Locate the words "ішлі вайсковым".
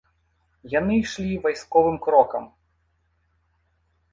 1.01-1.97